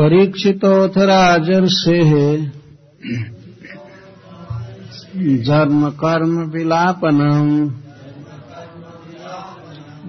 परीक्षितोऽथ 0.00 0.98
कर्म 5.90 6.50
विलापनम् 6.50 7.70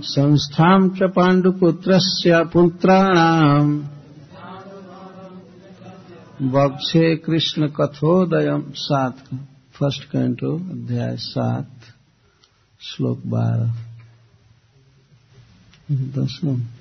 संस्थाम् 0.03 0.89
च 0.89 0.99
पाण्डुपुत्रस्य 1.03 2.43
पुत्राणाम् 2.43 3.83
वक्षे 6.41 7.15
कृष्ण 7.15 7.67
कथोदयम 7.67 8.63
सात। 8.75 9.17
फ़र्स्ट 9.73 10.03
कैंटो, 10.03 10.57
अध्याय 10.57 11.17
सात, 11.17 11.69
श्लोक 12.81 13.21
बारह। 13.25 13.73
दसम 15.91 16.80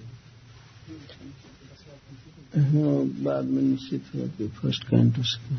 बाद 2.55 3.45
में 3.45 3.63
निश्चित 3.63 4.05
हुआ 4.15 4.27
कि 4.29 4.47
फ़र्स्ट 4.49 4.85
कैंटो 4.85 5.23
से 5.23 5.57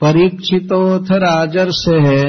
परीक्षितोथ 0.00 1.10
राजर्षे 1.22 1.98
है 2.00 2.26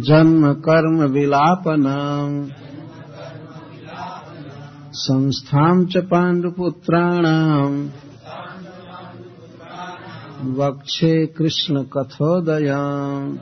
जन्म 0.00 0.52
कर्म 0.66 1.02
विलापनम 1.12 2.36
संस्थां 4.94 5.74
च 5.86 6.04
पाण्डुपुत्राणाम् 6.04 7.78
वक्षे 10.58 11.14
कृष्णकथोदयाम् 11.38 13.36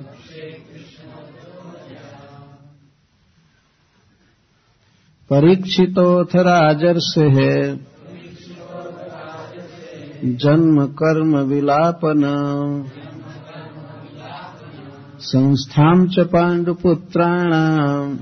परीक्षितोऽथ 5.31 6.37
राजर्षेः। 6.37 7.37
जन्म 10.25 10.87
कर्म 10.87 11.37
विलापन। 11.37 12.23
संस्थां 15.21 16.09
च 16.09 16.21
पाण्डुपुत्राणाम् 16.21 18.19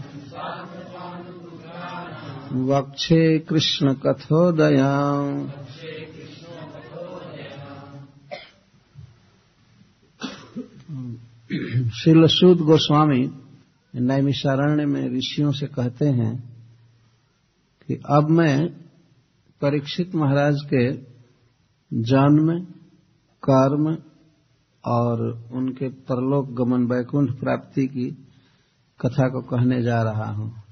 वक्षे 2.69 3.39
कृष्ण 3.39 3.95
कथोदया 3.95 4.93
श्रील 11.91 12.27
सूद 12.27 12.59
गोस्वामी 12.59 13.31
नैमिषारण्य 13.95 14.87
में 14.87 15.19
ऋषियों 15.19 15.53
से 15.53 15.67
कहते 15.67 16.05
हैं 16.05 16.54
कि 17.89 17.95
अब 17.95 18.31
मैं 18.31 18.69
परीक्षित 19.61 20.15
महाराज 20.15 20.57
के 20.65 20.93
जन्म 21.93 22.61
कर्म 23.51 23.99
और 24.85 25.49
उनके 25.53 25.89
परलोक 25.89 26.51
गमन 26.51 26.85
वैकुंठ 26.85 27.31
प्राप्ति 27.31 27.87
की 27.87 28.11
कथा 29.01 29.29
को 29.29 29.41
कहने 29.41 29.83
जा 29.83 30.03
रहा 30.03 30.31
हूँ। 30.31 30.63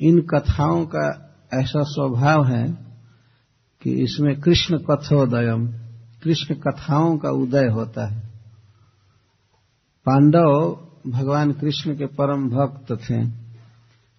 इन 0.00 0.20
कथाओं 0.20 0.86
का 0.86 1.28
ऐसा 1.54 1.82
स्वभाव 1.82 2.44
है 2.46 2.92
कि 3.82 3.90
इसमें 3.90 4.40
कृष्ण 4.40 4.78
कथोदयम, 4.78 5.66
कृष्ण 6.22 6.54
कथाओं 6.54 7.18
का 7.18 7.30
उदय 7.30 7.66
होता 7.66 8.06
है। 8.06 8.32
पांडव 10.06 10.78
भगवान 11.10 11.52
कृष्ण 11.52 11.96
के 11.96 12.06
परम 12.06 12.48
भक्त 12.48 12.92
थे। 12.92 13.41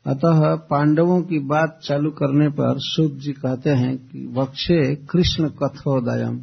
अतः 0.05 0.55
पांडवों 0.55 1.21
की 1.21 1.39
बात 1.39 1.79
चालू 1.83 2.11
करने 2.11 2.49
पर 2.49 2.75
सूत 2.77 3.13
जी 3.13 3.31
कहते 3.31 3.69
हैं 3.69 3.97
कि 3.97 4.33
वक्षे 4.33 4.95
कृष्ण 4.95 5.49
कथोदयम। 5.49 6.39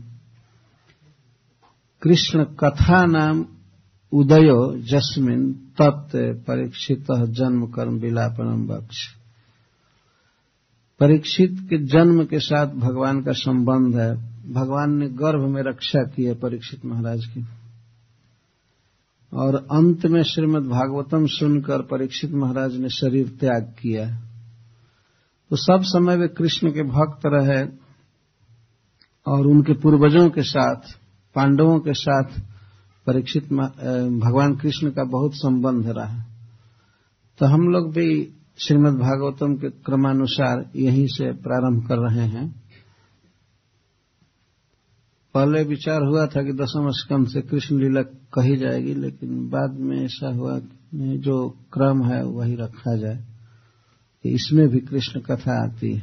कृष्ण 2.03 2.45
कथा 2.45 3.07
नाम 3.07 3.47
उदयो 4.13 4.79
जस्मिन 4.79 5.53
तत् 5.53 6.17
परीक्षित 6.47 7.07
जन्म 7.13 7.67
कर्म 7.67 7.99
विलापनम 7.99 8.73
वक्ष। 8.73 8.97
परीक्षित 11.01 11.57
के 11.61 11.79
जन्म 11.79 12.25
के 12.25 12.39
साथ 12.39 12.67
भगवान 12.67 13.23
का 13.23 13.33
संबंध 13.33 13.97
है। 13.97 14.31
भगवान 14.53 14.95
ने 14.95 15.09
गर्भ 15.09 15.49
में 15.49 15.63
रक्षा 15.63 16.03
की 16.03 16.25
है 16.25 16.35
परीक्षित 16.35 16.85
महाराज 16.85 17.27
की। 17.27 17.47
और 19.33 19.55
अंत 19.55 20.07
में 20.07 20.23
श्रीमद् 20.23 20.67
भागवतम 20.67 21.27
सुनकर 21.27 21.83
परीक्षित 21.83 22.31
महाराज 22.33 22.77
ने 22.77 22.89
शरीर 22.89 23.29
त्याग 23.41 23.63
किया। 23.81 24.07
तो 25.51 25.57
सब 25.57 25.83
समय 25.83 26.17
वे 26.17 26.29
कृष्ण 26.29 26.71
के 26.71 26.83
भक्त 26.83 27.21
रहे 27.27 27.63
और 29.27 29.47
उनके 29.47 29.73
पूर्वजों 29.73 30.29
के 30.31 30.43
साथ, 30.43 30.93
पांडवों 31.35 31.79
के 31.79 31.93
साथ 31.95 32.41
परीक्षित 33.07 33.45
भगवान 33.45 34.57
कृष्ण 34.57 34.91
का 34.91 35.05
बहुत 35.05 35.35
संबंध 35.35 35.89
रहा। 35.89 36.25
तो 37.41 37.47
हम 37.47 37.69
लोग 37.69 37.93
भी 37.95 38.09
श्रीमद् 38.59 38.99
भागवतम 38.99 39.55
के 39.55 39.71
क्रमानुसार 39.71 40.65
यहीं 40.77 41.07
से 41.07 41.33
प्रारंभ 41.33 41.87
कर 41.89 41.99
रहे 41.99 42.27
हैं। 42.29 42.60
पहले 45.35 45.63
विचार 45.63 46.03
हुआ 46.03 46.27
था 46.27 46.43
कि 46.43 46.53
दसम 46.53 46.91
स्कंद 46.91 47.29
से 47.29 47.41
कृष्ण 47.41 47.79
लीला 47.79 48.03
कही 48.03 48.57
जाएगी, 48.57 48.95
लेकिन 48.95 49.51
बाद 49.51 49.71
में 49.71 50.05
ऐसा 50.05 50.35
हुआ 50.35 50.59
कि 50.59 51.19
जो 51.19 51.49
क्रम 51.73 52.05
है 52.05 52.25
वही 52.25 52.55
रखा 52.55 52.97
जाए। 52.97 53.25
कि 54.23 54.29
इसमें 54.29 54.69
भी 54.69 54.79
कृष्ण 54.79 55.21
कथा 55.21 55.65
आती 55.65 55.95
है। 55.95 56.03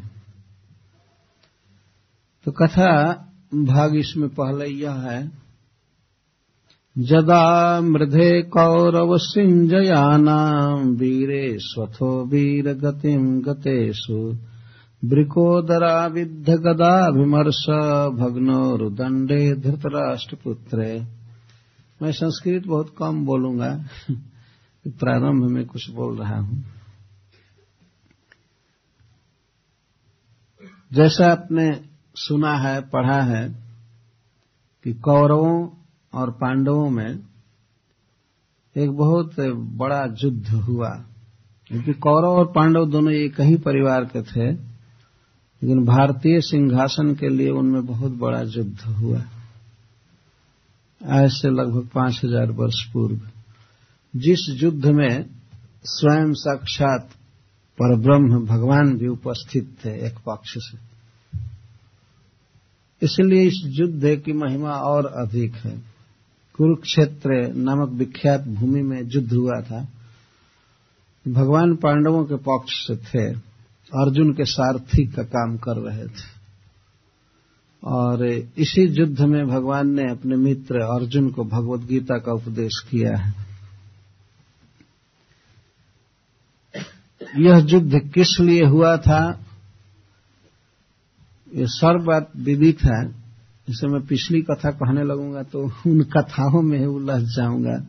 तो 2.45 2.51
कथा 2.51 3.13
भाग 3.53 3.95
इसमें 3.95 4.29
पहले 4.29 4.65
यह 4.65 4.91
है, 4.91 5.31
जदा 6.97 7.81
मृधे 7.81 8.41
कौरव 8.41 9.17
सिंजयानाम 9.17 10.87
वीरे 10.87 11.57
स्वथो 11.59 12.25
वीर 12.25 12.73
गतिम 12.73 13.41
गतेषु 13.41 14.37
ब्रिकोदरा 15.07 16.07
विद्ध 16.07 16.49
गदाभिमर्श 16.49 17.65
भग्नोरुदंडे 18.19 19.55
धृतराष्ट्रपुत्रे। 19.55 21.07
मैं 22.01 22.11
संस्कृत 22.11 22.67
बहुत 22.67 22.95
कम 22.97 23.25
बोलूँगा, 23.25 23.83
प्रारंभ 24.87 25.49
में 25.49 25.65
कुछ 25.65 25.89
बोल 25.89 26.17
रहा 26.17 26.39
हूँ। 26.39 26.63
जैसा 30.93 31.31
आपने 31.31 31.85
सुना 32.15 32.53
है, 32.53 32.81
पढ़ा 32.81 33.21
है, 33.21 33.49
कि 34.83 34.93
कौरवों 34.93 35.69
और 36.13 36.31
पांडवों 36.31 36.89
में 36.89 37.19
एक 38.77 38.91
बहुत 38.91 39.35
बड़ा 39.55 40.05
युद्ध 40.23 40.49
हुआ। 40.49 40.89
क्योंकि 41.67 41.93
कौरव 41.93 42.27
और 42.27 42.45
पांडव 42.45 42.85
दोनों 42.85 43.13
एक 43.13 43.41
ही 43.41 43.55
परिवार 43.55 44.05
के 44.05 44.21
थे। 44.21 44.66
लेकिन 45.63 45.85
भारतीय 45.85 46.41
सिंहासन 46.41 47.15
के 47.15 47.29
लिए 47.29 47.49
उनमें 47.49 47.85
बहुत 47.85 48.11
बड़ा 48.11 48.41
युद्ध 48.41 48.81
हुआ। 48.81 49.23
आज 51.05 51.29
से 51.29 51.49
लगभग 51.49 51.89
पाँच 51.93 52.21
हज़ार 52.25 52.51
वर्ष 52.51 52.83
पूर्व। 52.93 53.19
जिस 54.15 54.39
युद्ध 54.63 54.85
में 54.85 55.25
स्वयं 55.83 56.33
साक्षात 56.33 57.09
परब्रह्म 57.79 58.45
भगवान 58.45 58.97
भी 58.97 59.07
उपस्थित 59.07 59.77
थे 59.85 60.05
एक 60.07 60.13
पक्ष 60.17 60.53
से। 60.57 60.77
इसलिए 63.01 63.43
इस 63.43 63.61
युद्ध 63.65 64.23
की 64.25 64.33
महिमा 64.33 64.71
और 64.71 65.05
अधिक 65.05 65.55
है। 65.55 65.77
कुरुक्षेत्र 66.55 67.53
नामक 67.55 67.89
विख्यात 67.89 68.41
भूमि 68.47 68.81
में 68.81 69.01
युद्ध 69.01 69.33
हुआ 69.33 69.61
था। 69.61 69.87
भगवान 71.27 71.75
पांडवों 71.75 72.23
के 72.25 72.35
पक्ष 72.35 72.73
से 72.87 72.95
थे। 72.95 73.46
अर्जुन 73.91 74.33
के 74.33 74.45
सारथी 74.45 75.05
का 75.05 75.23
काम 75.23 75.57
कर 75.57 75.77
रहे 75.77 76.07
थे। 76.07 76.37
और 77.83 78.25
इसी 78.57 78.81
युद्ध 78.87 79.21
में 79.21 79.47
भगवान 79.47 79.89
ने 79.89 80.11
अपने 80.11 80.35
मित्र 80.35 80.75
अर्जुन 80.75 81.29
को 81.29 81.43
भगवत 81.43 81.87
गीता 81.87 82.17
का 82.17 82.33
उपदेश 82.33 82.79
किया 82.91 83.17
है। 83.17 83.33
यह 87.37 87.67
युद्ध 87.69 87.99
किस 88.13 88.39
लिए 88.39 88.65
हुआ 88.65 88.97
था? 88.97 89.39
ये 91.55 91.65
सर्वबात 91.67 92.31
विदित 92.37 92.83
है। 92.83 93.07
इसे 93.69 93.87
मैं 93.87 94.01
पिछली 94.01 94.41
कथा 94.41 94.71
कहने 94.71 95.03
लगूँगा 95.03 95.43
तो 95.43 95.63
उन 95.87 96.03
कथाओं 96.03 96.61
में 96.61 96.85
उलझ 96.85 97.21
जाऊँगा। 97.23 97.85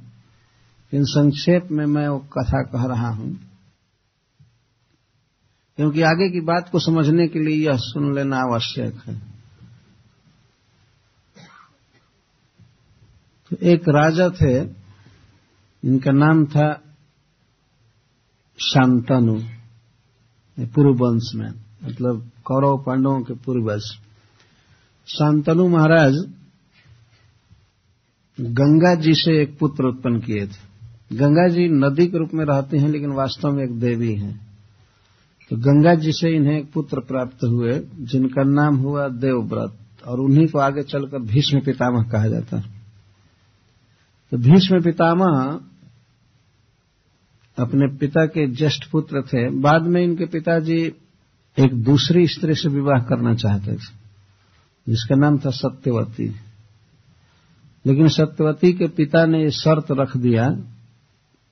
इन 0.93 1.05
संक्षेप 1.05 1.69
में 1.71 1.87
मैं 1.87 2.09
वो 2.09 2.19
कथा 2.19 2.63
कह 2.63 2.87
रहा 2.87 3.09
हूँ। 3.09 3.48
क्योंकि 5.79 6.03
आगे 6.03 6.31
की 6.31 6.41
बात 6.41 6.69
को 6.73 6.79
समझने 6.79 7.29
के 7.29 7.39
लिए 7.39 7.67
यह 7.67 7.77
सुन 7.77 8.15
लेना 8.15 8.37
आवश्यक 8.37 8.95
है। 9.07 9.19
तो 13.51 13.57
एक 13.63 13.83
राजा 13.89 14.29
थे, 14.29 14.61
इनका 15.85 16.11
नाम 16.11 16.47
था 16.47 16.83
शांतनु 18.59 19.41
पूर्व 20.59 20.91
वंश 20.91 21.31
में 21.35 21.51
मतलब 21.85 22.31
कौरव 22.45 22.85
पांडवों 22.87 23.21
के 23.21 23.35
पूर्वज। 23.35 23.81
शांतनु 25.09 25.69
महाराज 25.69 26.15
गंगा 28.41 28.95
जी 28.95 29.15
से 29.15 29.43
एक 29.43 29.59
पुत्र 29.59 29.85
उत्पन्न 29.85 30.21
किए 30.21 30.47
थे। 30.47 31.17
गंगा 31.17 31.49
जी 31.49 31.69
नदी 31.69 32.07
के 32.07 32.19
रूप 32.19 32.31
में 32.35 32.45
रहते 32.45 32.79
हैं, 32.79 32.89
लेकिन 32.89 33.11
वास्तव 33.11 33.53
में 33.53 33.65
एक 33.65 33.81
देवी 33.81 34.15
हैं। 34.15 34.48
तो 35.51 35.57
गंगा 35.57 35.95
जी 35.95 36.13
से 36.13 36.37
इन्हें 36.37 36.59
एक 36.59 36.73
पुत्र 36.73 37.01
प्राप्त 37.01 37.45
हुए, 37.45 37.83
जिनका 37.99 38.43
नाम 38.43 38.77
हुआ 38.77 39.09
देवव्रत, 39.09 39.79
और 40.07 40.21
उन्हीं 40.21 40.47
को 40.47 40.59
आगे 40.59 40.83
चलकर 40.83 41.19
भीष्म 41.19 41.61
पितामह 41.61 42.03
कहा 42.03 42.29
जाता 42.29 42.57
है। 42.57 42.65
तो 44.31 44.37
भीष्म 44.37 44.83
पितामह 44.83 45.61
अपने 47.59 47.97
पिता 47.97 48.27
के 48.27 48.47
ज्येष्ठ 48.47 48.91
पुत्र 48.91 49.23
थे। 49.23 49.51
बाद 49.51 49.83
में 49.83 50.03
इनके 50.03 50.27
पिताजी 50.27 50.93
एक 51.59 51.75
दूसरी 51.75 52.27
स्त्री 52.27 52.55
से 52.55 52.69
विवाह 52.69 53.03
करना 53.03 53.35
चाहते 53.35 53.73
थे, 53.73 53.99
जिसका 54.89 55.15
नाम 55.15 55.39
था 55.39 55.51
सत्यवती। 55.51 56.37
लेकिन 57.87 58.09
सत्यवती 58.09 58.73
के 58.73 58.89
पिता 58.89 59.27
ने 59.27 59.51
शर्त 59.51 59.87
रख 59.91 60.17
दिया 60.17 60.57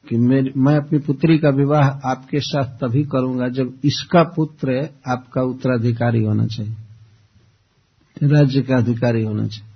कि 0.09 0.17
मैं 0.17 0.77
अपनी 0.77 0.99
पुत्री 0.99 1.39
का 1.39 1.49
विवाह 1.49 1.89
आपके 2.11 2.41
साथ 2.41 2.65
तभी 2.65 3.03
करूँगा 3.05 3.49
जब 3.49 3.73
इसका 3.85 4.23
पुत्र 4.23 4.89
आपका 5.09 5.43
उत्तराधिकारी 5.43 6.25
होना 6.25 6.47
चाहिए। 6.47 6.77
राज्य 8.29 8.63
का 8.63 8.77
अधिकारी 8.77 9.23
होना 9.23 9.47
चाहिए। 9.47 9.73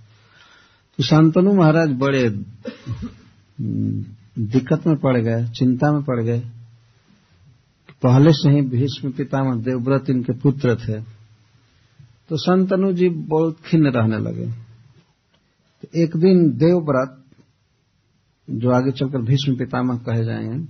तो 0.99 1.05
शांतनु 1.05 1.53
महाराज 1.55 1.91
बड़े 1.91 2.29
दिक्कत 4.39 4.87
में 4.87 4.97
पड़ 4.97 5.17
गए, 5.17 5.47
चिंता 5.49 5.93
में 5.93 6.03
पड़ 6.03 6.23
गए। 6.23 6.41
पहले 8.03 8.33
से 8.33 8.51
ही 8.51 8.61
भीष्म 8.63 9.11
पितामह 9.11 9.63
देवव्रत 9.63 10.11
इनके 10.11 10.33
पुत्र 10.33 10.77
थे। 10.77 11.01
तो 12.29 12.37
संतनु 12.37 12.93
जी 12.93 13.09
बहुत 13.09 13.59
खिन्न 13.65 13.87
रहने 13.87 14.19
लगे। 14.19 14.47
तो 15.83 15.89
एक 16.03 16.17
दिन 16.17 16.51
देवव्रत 16.51 17.20
जो 18.51 18.71
आगे 18.71 18.91
चलकर 18.91 19.19
भीष्म 19.19 19.57
पितामह 19.57 19.97
कहे 19.97 20.25
जाएँगे, 20.25 20.69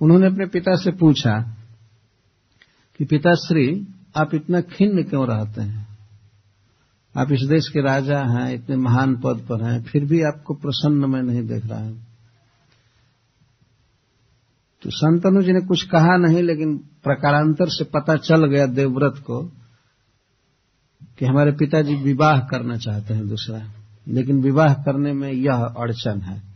उन्होंने 0.00 0.26
अपने 0.26 0.46
पिता 0.46 0.76
से 0.76 0.90
पूछा 0.90 1.56
कि, 2.98 3.04
पिताश्री, 3.04 3.88
आप 4.16 4.34
इतना 4.34 4.60
खिन्न 4.60 5.02
क्यों 5.02 5.28
रहते 5.28 5.60
हैं? 5.60 5.98
आप 7.16 7.32
इस 7.32 7.40
देश 7.48 7.68
के 7.68 7.82
राजा 7.82 8.18
हैं, 8.18 8.54
इतने 8.54 8.76
महान 8.76 9.16
पद 9.16 9.46
पर 9.48 9.64
हैं, 9.64 9.82
फिर 9.82 10.04
भी 10.04 10.22
आपको 10.22 10.54
प्रसन्न 10.54 11.10
मैं 11.10 11.22
नहीं 11.22 11.46
देख 11.46 11.66
रहा 11.66 11.80
हूँ। 11.80 12.06
तो 14.82 14.90
संतनु 14.90 15.42
जी 15.42 15.52
ने 15.52 15.60
कुछ 15.60 15.82
कहा 15.82 16.16
नहीं, 16.16 16.42
लेकिन 16.42 16.78
प्रकारांतर 16.78 17.66
से 17.68 17.84
पता 17.84 18.16
चल 18.16 18.46
गया 18.46 18.66
देवव्रत 18.66 19.14
को 19.26 19.52
कि 21.18 21.26
हमारे 21.26 21.52
पिताजी 21.52 21.94
विवाह 21.94 22.40
करना 22.40 22.76
चाहते 22.76 23.14
हैं 23.14 23.28
दूसरा। 23.28 23.70
लेकिन 24.08 24.42
विवाह 24.42 24.74
करने 24.74 25.12
में 25.12 25.32
यह 25.32 25.54
अड़चन 25.54 26.20
है। 26.20 26.49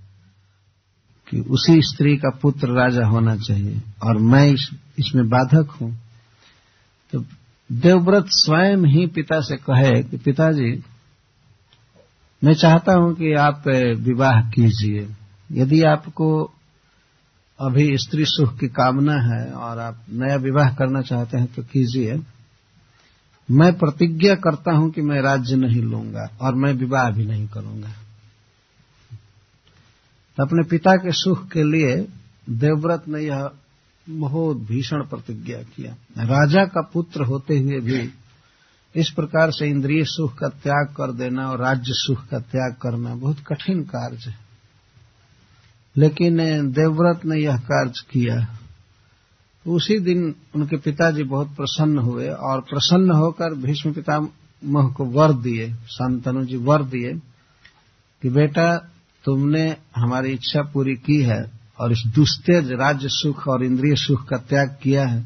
कि 1.34 1.40
उसी 1.40 1.82
स्त्री 1.82 2.16
का 2.16 2.31
पुत्र 2.42 2.69
राजा 2.69 3.06
होना 3.06 3.36
चाहिए। 3.36 3.81
और 4.02 4.19
मैं 4.19 4.46
इस, 4.46 4.69
इसमें 4.98 5.28
बाधक 5.28 5.70
हूँ। 5.70 5.90
तो 7.12 7.25
देवव्रत 7.72 8.26
स्वयं 8.28 8.84
ही 8.86 9.06
पिता 9.06 9.40
से 9.40 9.56
कहे 9.56 10.02
कि 10.02 10.16
पिताजी 10.16 10.82
मैं 12.44 12.54
चाहता 12.54 12.92
हूँ 12.92 13.14
कि 13.14 13.34
आप 13.34 13.62
विवाह 13.98 14.40
कीजिए। 14.50 15.08
यदि 15.52 15.82
आपको 15.82 16.28
अभी 17.60 17.98
स्त्री 17.98 18.25
सुख 18.25 18.58
की 18.58 18.69
कामना 18.69 19.14
है 19.14 19.52
और 19.52 19.78
आप 19.78 20.04
नया 20.10 20.36
विवाह 20.36 20.75
करना 20.75 21.02
चाहते 21.02 21.38
हैं 21.38 21.54
तो 21.54 21.62
कीजिए। 21.62 22.20
मैं 23.50 23.72
प्रतिज्ञा 23.78 24.34
करता 24.34 24.72
हूँ 24.72 24.90
कि 24.90 25.02
मैं 25.02 25.20
राज्य 25.22 25.56
नहीं 25.56 25.82
लूँगा 25.82 26.28
और 26.40 26.54
मैं 26.54 26.72
विवाह 26.72 27.10
भी 27.10 27.26
नहीं 27.26 27.48
करूँगा। 27.48 27.88
तो 30.36 30.42
अपने 30.42 30.62
पिता 30.62 30.92
के 30.92 31.12
सुख 31.12 31.48
के 31.48 31.62
लिए 31.62 32.08
देवव्रत 32.50 33.04
ने 33.08 33.20
यह 33.20 33.50
बहुत 34.08 34.56
भीषण 34.56 35.02
प्रतिज्ञा 35.02 35.62
किया। 35.62 35.92
राजा 36.25 36.64
का 36.64 36.90
पुत्र 36.92 37.25
होते 37.25 37.58
हुए 37.58 37.81
भी 37.81 38.10
इस 38.96 39.10
प्रकार 39.10 39.50
से 39.50 39.69
इंद्रिय 39.69 40.04
सुख 40.04 40.38
का 40.38 40.48
त्याग 40.48 40.86
कर 40.86 41.12
देना 41.12 41.50
और 41.50 41.60
राज्य 41.60 41.92
सुख 41.92 42.26
का 42.26 42.38
त्याग 42.38 42.75
करना 42.82 43.14
बहुत 43.14 43.40
कठिन 43.40 43.82
कार्य 43.82 44.19
है। 44.26 44.36
लेकिन 45.96 46.36
देवव्रत 46.72 47.25
ने 47.25 47.36
यह 47.36 47.56
कार्य 47.56 47.92
किया। 48.10 48.58
उसी 49.66 49.98
दिन 49.98 50.34
उनके 50.54 50.76
पिताजी 50.76 51.22
बहुत 51.22 51.56
प्रसन्न 51.56 51.98
हुए 51.98 52.28
और 52.28 52.60
प्रसन्न 52.60 53.10
होकर 53.10 53.54
भीष्म 53.54 53.92
पिता 53.92 54.20
पितामह 54.20 54.88
को 54.88 55.04
वर 55.04 55.32
दिए, 55.32 55.75
शांतनु 55.75 56.44
जी 56.44 56.56
वर 56.56 56.82
दिए 56.82 57.12
कि 58.22 58.31
बेटा 58.31 58.90
तुमने 59.24 59.76
हमारी 59.96 60.32
इच्छा 60.32 60.62
पूरी 60.62 60.94
की 60.94 61.22
है 61.22 61.60
और 61.78 61.92
इस 61.92 62.02
दुस्तेज 62.06 62.72
राज्य 62.72 63.08
सुख 63.08 63.48
और 63.48 63.64
इंद्रिय 63.64 63.96
सुख 63.96 64.28
का 64.28 64.36
त्याग 64.36 64.78
किया 64.82 65.06
है। 65.06 65.20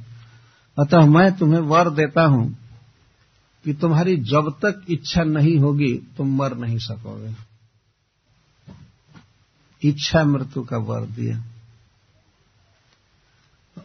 अतः 0.78 1.06
मैं 1.06 1.36
तुम्हें 1.36 1.60
वर 1.60 1.90
देता 1.90 2.22
हूँ 2.22 2.58
कि 3.64 3.74
तुम्हारी 3.74 4.16
जब 4.16 4.56
तक 4.64 4.82
इच्छा 4.90 5.22
नहीं 5.22 5.58
होगी, 5.58 5.94
तुम 5.94 6.36
मर 6.36 6.56
नहीं 6.56 6.78
सकोगे। 6.78 7.34
इच्छा 9.88 10.24
मृत्यु 10.24 10.62
का 10.62 10.76
वर 10.76 11.06
दिया। 11.06 11.44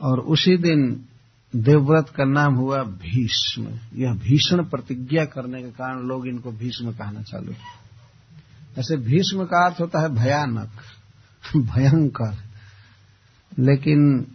और 0.02 0.20
उसी 0.20 0.58
दिन 0.58 1.06
देवव्रत 1.56 2.10
का 2.10 2.26
नाम 2.26 2.56
हुआ 2.56 2.84
भीष्म। 2.84 3.68
यह 3.96 4.14
भीषण 4.14 4.64
प्रतिज्ञा 4.64 5.26
करने 5.26 5.64
के 5.64 5.72
कारण 5.72 6.00
लोग 6.00 6.28
इनको 6.28 6.52
भीष्म 6.52 6.92
कहना 6.92 7.22
चालू 7.22 7.54
ऐसे 8.80 8.98
भीष्म 8.98 9.46
का 9.46 9.66
अर्थ 9.66 9.82
होता 9.82 10.02
है 10.02 10.10
भयानक 10.10 10.70
भयंकर। 11.58 12.38
लेकिन 13.60 14.28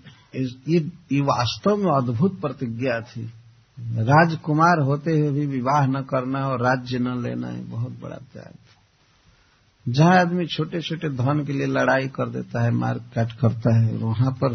ये, 0.68 0.90
ये 1.12 1.20
वास्तव 1.20 1.76
में 1.76 1.92
अद्भुत 1.92 2.40
प्रतिज्ञा 2.40 3.00
थी। 3.00 3.32
राजकुमार 3.80 4.80
होते 4.80 5.18
हुए 5.18 5.30
भी 5.30 5.46
विवाह 5.46 5.86
न 5.86 6.02
करना 6.02 6.48
और 6.48 6.62
राज्य 6.62 6.98
न 6.98 7.22
लेना 7.22 7.48
है 7.48 7.64
बहुत 7.64 8.00
बड़ा 8.00 8.16
त्याग 8.16 8.54
था। 8.54 9.92
जहाँ 9.92 10.20
आदमी 10.20 10.46
छोटे 10.46 10.80
छोटे 10.80 11.08
धन 11.08 11.44
के 11.44 11.52
लिए 11.52 11.66
लड़ाई 11.66 12.08
कर 12.08 12.28
देता 12.28 12.62
है 12.62 12.70
मार 12.70 12.98
काट 12.98 13.32
करता 13.32 13.78
है 13.78 13.96
वहाँ 13.96 14.32
पर 14.32 14.52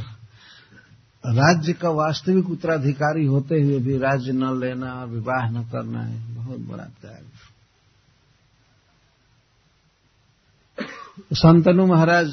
राज्य 1.25 1.74
का 1.74 1.90
वास्तविक 1.90 2.50
उत्तराधिकारी 2.50 3.25
होते 3.25 3.56
हुए 3.56 3.80
भी 3.80 3.98
राज्य 3.98 4.32
न 4.32 4.60
लेना 4.60 4.94
और 4.94 5.08
विवाह 5.08 5.50
न 5.50 5.63
करना 5.63 6.02
है 6.02 6.36
बहुत 6.36 6.60
बड़ा 6.60 6.84
त्याग 6.84 7.24
संतनु 11.20 11.86
महाराज 11.86 12.32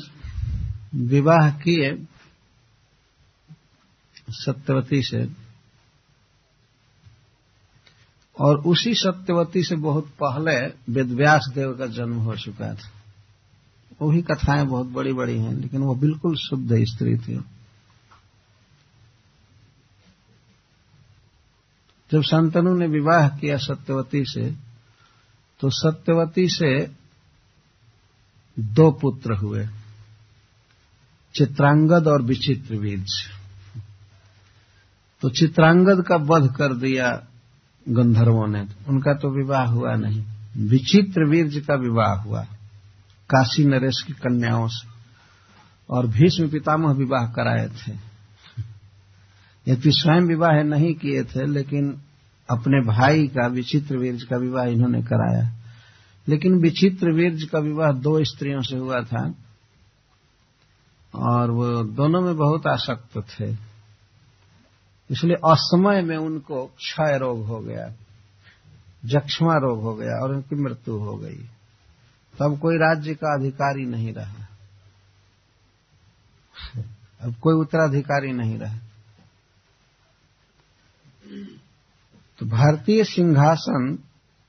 विवाह 0.94 1.50
किए 1.50 2.06
सत्यवती 4.30 5.02
से 5.02 5.28
और 8.40 8.58
उसी 8.58 8.94
सत्यवती 8.94 9.62
से 9.62 9.76
बहुत 9.76 10.08
पहले 10.22 10.56
वेदव्यास 10.92 11.50
देव 11.54 11.72
का 11.72 11.86
जन्म 11.86 12.16
हो 12.16 12.36
चुका 12.36 12.74
था। 12.74 12.90
वो 14.02 14.10
भी 14.10 14.22
कथाएँ 14.22 14.64
बहुत 14.66 14.86
बड़ी 14.86 15.12
बड़ी 15.12 15.38
हैं, 15.38 15.52
लेकिन 15.52 15.80
वो 15.80 15.94
बिल्कुल 15.94 16.36
शुद्ध 16.36 16.84
स्त्री 16.84 17.16
थी। 17.18 17.36
जब 22.10 22.22
संतनु 22.22 22.74
ने 22.74 22.86
विवाह 22.86 23.28
किया 23.28 23.56
सत्यवती 23.56 24.24
से 24.24 24.50
तो 25.60 25.70
सत्यवती 25.70 26.48
से 26.48 26.99
दो 28.56 28.90
पुत्र 28.90 29.34
हुए, 29.34 29.66
चित्रांगद 31.34 32.06
और 32.06 32.22
विचित्र 32.22 32.76
बीज 32.76 33.06
तो 35.22 35.30
चित्रांगद 35.30 36.04
का 36.06 36.16
वध 36.16 36.50
कर 36.56 36.74
दिया 36.74 37.10
गंधर्वों 37.88 38.46
ने, 38.46 38.60
उनका 38.88 39.14
तो 39.14 39.30
विवाह 39.30 39.66
हुआ 39.66 39.94
नहीं 39.94 40.24
विचित्र 40.68 41.28
वीर्ज 41.28 41.56
का 41.56 41.74
विवाह 41.74 42.14
हुआ, 42.14 42.42
काशी 43.30 43.64
नरेश 43.64 44.02
की 44.06 44.12
कन्याओं 44.12 44.68
से, 44.68 44.88
और 45.90 46.06
भीष्म 46.06 46.48
पितामह 46.48 46.92
विवाह 46.92 47.26
कराए 47.26 47.68
थे। 47.68 47.92
यदि 49.66 49.90
स्वयं 49.92 50.20
विवाह 50.20 50.62
नहीं 50.62 50.94
किए 50.94 51.24
थे, 51.24 51.46
लेकिन 51.46 52.00
अपने 52.50 52.80
भाई 52.86 53.26
का 53.26 53.46
विचित्र 53.46 53.96
वीर्ज 53.96 54.22
का 54.22 54.36
विवाह 54.36 54.64
इन्होंने 54.64 55.02
कराया। 55.02 55.59
लेकिन 56.28 56.54
विचित्र 56.54 57.12
वीर्ज 57.12 57.42
का 57.42 57.58
विवाह 57.58 57.92
दो 57.92 58.24
स्त्रियों 58.24 58.62
से 58.62 58.76
हुआ 58.76 59.02
था 59.02 59.34
और 61.14 61.50
वो 61.50 61.82
दोनों 61.84 62.20
में 62.20 62.36
बहुत 62.36 62.66
आसक्त 62.66 63.18
थे। 63.30 63.50
इसलिए 65.10 65.34
असमय 65.34 66.02
में 66.02 66.16
उनको 66.16 66.66
क्षय 66.66 67.18
रोग 67.18 67.46
हो 67.46 67.60
गया, 67.60 67.92
जक्षमा 69.04 69.56
रोग 69.56 69.82
हो 69.82 69.94
गया 69.94 70.22
और 70.22 70.34
उनकी 70.34 70.56
मृत्यु 70.56 70.94
हो 70.94 71.16
गई। 71.16 71.38
तब 72.38 72.58
कोई 72.62 72.76
राज्य 72.76 73.14
का 73.14 73.34
अधिकारी 73.34 73.84
नहीं 73.86 74.12
रहा। 74.14 74.46
अब 77.20 77.34
कोई 77.34 77.54
उत्तराधिकारी 77.54 78.32
नहीं 78.32 78.58
रहा। 78.58 78.78
तो 82.38 82.46
भारतीय 82.46 83.04
सिंहासन 83.04 83.98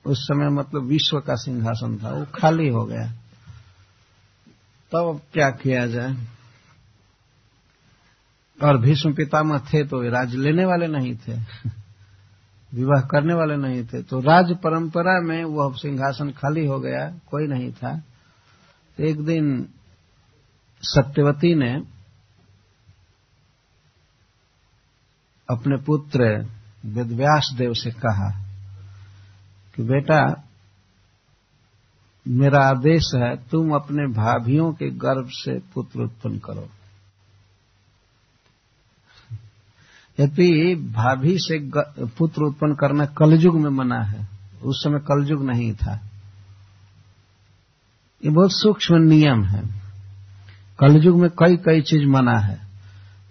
उस 0.04 0.22
समय 0.22 0.48
मतलब 0.50 0.84
विश्व 0.84 1.18
का 1.20 1.34
सिंहासन 1.36 1.98
था, 1.98 2.10
वो 2.10 2.24
खाली 2.34 2.68
हो 2.68 2.84
गया। 2.84 3.06
तब 4.92 5.08
अब 5.08 5.20
क्या 5.32 5.50
किया 5.52 5.86
जाए? 5.86 6.14
और 8.58 8.78
भीष्म 8.78 9.12
पितामह 9.14 9.58
थे 9.68 9.84
तो 9.84 10.00
राज 10.10 10.34
लेने 10.34 10.64
वाले 10.64 10.86
नहीं 10.86 11.14
थे, 11.18 11.36
विवाह 12.72 13.00
करने 13.02 13.34
वाले 13.34 13.56
नहीं 13.56 13.84
थे। 13.84 14.02
तो 14.02 14.20
राज 14.20 14.52
परंपरा 14.56 15.18
में 15.20 15.44
वह 15.44 15.72
सिंहासन 15.76 16.30
खाली 16.32 16.66
हो 16.66 16.78
गया, 16.80 17.08
कोई 17.26 17.46
नहीं 17.46 17.72
था। 17.72 17.96
तो 18.98 19.04
एक 19.04 19.24
दिन 19.24 19.68
सत्यवती 20.82 21.54
ने 21.54 21.72
अपने 25.48 25.76
पुत्र 25.76 26.24
वेदव्यास 26.86 27.50
देव 27.58 27.72
से 27.74 27.90
कहा 27.90 28.30
कि 29.74 29.82
बेटा, 29.82 30.48
मेरा 32.28 32.60
आदेश 32.60 33.10
है, 33.14 33.36
तुम 33.36 33.74
अपने 33.74 34.06
भाभियों 34.12 34.72
के 34.72 34.90
गर्भ 34.90 35.28
से 35.30 35.58
पुत्र 35.74 36.00
उत्पन्न 36.00 36.38
करो। 36.38 36.68
यदि 40.20 40.74
भाभी 40.74 41.38
से 41.38 41.58
पुत्र 42.08 42.42
उत्पन्न 42.42 42.74
करना 42.74 43.06
कलयुग 43.06 43.60
में 43.60 43.70
मना 43.70 44.02
है, 44.02 44.28
उस 44.62 44.82
समय 44.84 44.98
कलयुग 45.00 45.44
नहीं 45.44 45.72
था। 45.74 46.00
ये 48.24 48.30
बहुत 48.30 48.52
सूक्ष्म 48.52 48.96
नियम 48.96 49.44
है। 49.44 49.62
कलयुग 50.80 51.20
में 51.20 51.30
कई 51.30 51.56
कई 51.56 51.80
चीज़ 51.80 52.06
मना 52.06 52.38
है, 52.38 52.58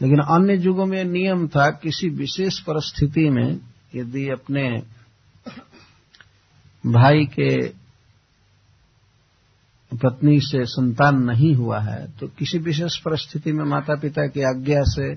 लेकिन 0.01 0.19
अन्य 0.19 0.55
युगों 0.55 0.85
में 0.85 1.03
नियम 1.03 1.47
था, 1.47 1.69
किसी 1.69 2.09
विशेष 2.09 2.59
परिस्थिति 2.59 3.29
में 3.29 3.59
यदि 3.95 4.29
अपने 4.29 4.83
भाई 6.83 7.25
के 7.29 7.51
पत्नी 9.91 10.39
से 10.39 10.63
संतान 10.65 11.17
नहीं 11.23 11.53
हुआ 11.55 11.79
है 11.79 12.05
तो 12.11 12.27
किसी 12.27 12.57
विशेष 12.57 12.95
परिस्थिति 12.97 13.51
में 13.51 13.63
माता 13.65 13.95
पिता 13.95 14.27
की 14.27 14.41
आज्ञा 14.41 14.81
से, 14.85 15.07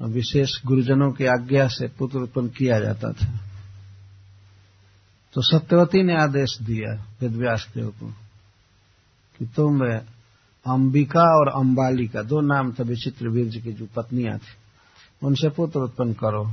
विशेष 0.00 0.50
गुरुजनों 0.66 1.10
की 1.12 1.26
आज्ञा 1.26 1.66
से 1.68 1.88
पुत्र 1.88 2.18
उत्पन्न 2.18 2.48
किया 2.48 2.78
जाता 2.80 3.12
था। 3.12 3.28
तो 5.34 5.42
सत्यवती 5.42 6.02
ने 6.02 6.14
आदेश 6.16 6.58
दिया 6.62 6.92
वेदव्यास 7.20 7.66
देव 7.74 7.88
को 8.00 8.10
कि 9.40 9.46
तुम 9.46 9.80
अंबिका 10.66 11.24
और 11.38 11.48
अंबालिका, 11.50 12.22
दो 12.22 12.40
नाम 12.40 12.72
थे 12.72 12.82
विचित्र 12.82 13.28
वीर 13.28 13.60
की 13.62 13.72
जो 13.72 13.86
पत्नियाँ 13.86 14.38
थी, 14.38 14.54
उनसे 15.22 15.48
पुत्र 15.48 15.80
उत्पन्न 15.80 16.12
करो। 16.12 16.44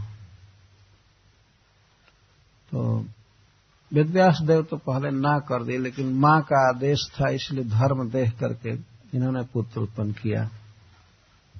तो 2.72 3.06
वेदव्यास 3.94 4.40
देव 4.42 4.62
तो 4.64 4.78
पहले 4.78 5.10
ना 5.12 5.38
कर 5.40 5.64
दिए, 5.64 5.78
लेकिन 5.78 6.14
माँ 6.16 6.42
का 6.42 6.68
आदेश 6.70 7.08
था, 7.12 7.30
इसलिए 7.30 7.64
धर्म 7.64 8.10
देख 8.10 8.32
करके 8.40 8.74
इन्होंने 9.18 9.44
पुत्र 9.44 9.82
उत्पन्न 9.82 10.12
किया। 10.12 10.44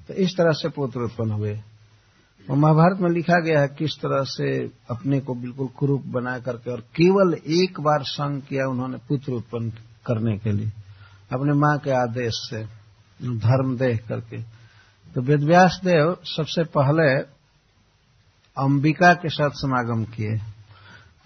तो 0.08 0.14
इस 0.14 0.36
तरह 0.38 0.52
से 0.52 0.70
पुत्र 0.70 1.00
उत्पन्न 1.00 1.32
हुए। 1.32 1.54
और 2.48 2.58
महाभारत 2.58 3.02
में 3.02 3.10
लिखा 3.10 3.40
गया 3.40 3.60
है 3.62 3.68
किस 3.68 3.96
तरह 3.98 4.24
से 4.28 4.48
अपने 4.90 5.20
को 5.20 5.34
बिल्कुल 5.34 5.68
कुरूप 5.78 6.06
बना 6.06 6.38
करके 6.40 6.72
और 6.72 6.80
केवल 6.96 7.34
एक 7.34 7.80
बार 7.80 8.04
संग 8.04 8.42
किया 8.42 8.68
उन्होंने 8.68 8.98
पुत्र 9.08 9.32
उत्पन्न 9.32 9.70
करने 10.06 10.38
के 10.38 10.52
लिए, 10.52 10.72
अपने 11.32 11.54
माँ 11.54 11.78
के 11.78 11.92
आदेश 11.92 12.34
से, 12.50 12.64
धर्म 13.20 13.78
देख 13.78 14.08
करके। 14.08 14.42
तो 15.16 15.22
वेदव्यास 15.22 15.80
देव 15.84 16.16
सबसे 16.28 16.64
पहले 16.72 17.08
अंबिका 18.58 19.14
के 19.14 19.30
साथ 19.30 19.50
समागम 19.56 20.04
किए। 20.06 20.36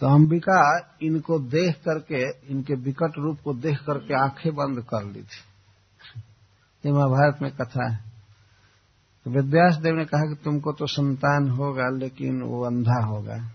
तो 0.02 0.08
अंबिका 0.08 0.90
इनको 1.02 1.40
देख 1.40 1.76
करके, 1.76 2.48
इनके 2.52 2.74
विकट 2.74 3.12
रूप 3.18 3.40
को 3.44 3.54
देख 3.54 3.78
करके 3.78 4.24
आँखें 4.24 4.56
बंद 4.56 4.84
कर 4.84 5.06
ली 5.06 5.24
थी। 5.24 5.44
ये 6.86 6.92
महाभारत 6.92 7.42
में 7.42 7.52
कथा 7.52 7.90
है। 7.90 8.04
तो 9.26 9.32
विद्यास 9.32 9.76
देव 9.76 9.96
ने 9.96 10.06
कहा 10.06 10.22
कि 10.22 10.36
तुमको 10.44 10.72
तो 10.72 10.88
संतान 10.88 11.50
होगा, 11.50 11.90
लेकिन 11.90 12.42
वो 12.42 12.66
अंधा 12.66 13.06
होगा। 13.06 13.52